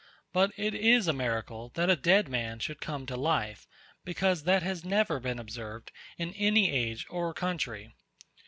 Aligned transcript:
But 0.33 0.49
it 0.57 0.73
is 0.73 1.07
a 1.07 1.13
miracle, 1.13 1.69
that 1.75 1.91
a 1.91 1.95
dead 1.95 2.27
man 2.27 2.57
should 2.57 2.81
come 2.81 3.05
to 3.05 3.15
life; 3.15 3.67
because 4.03 4.45
that 4.45 4.63
has 4.63 4.83
never 4.83 5.19
been 5.19 5.37
observed 5.37 5.91
in 6.17 6.33
any 6.33 6.71
age 6.71 7.05
or 7.07 7.35
country. 7.35 7.91